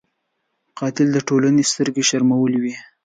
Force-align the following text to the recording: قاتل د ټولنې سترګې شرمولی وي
قاتل 0.79 1.07
د 1.13 1.17
ټولنې 1.27 1.63
سترګې 1.71 2.03
شرمولی 2.09 2.57
وي 2.63 2.75